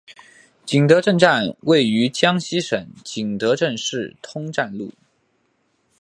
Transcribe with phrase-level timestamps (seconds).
[0.65, 4.91] 景德镇站位于江西省景德镇市通站路。